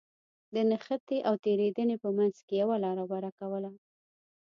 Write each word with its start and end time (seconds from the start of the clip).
د 0.53 0.55
نښتې 0.69 1.17
او 1.27 1.33
تېرېدنې 1.45 1.95
په 2.03 2.09
منځ 2.17 2.35
کې 2.47 2.53
يوه 2.61 2.75
لاره 2.83 3.03
غوره 3.09 3.31
کوله. 3.39 3.71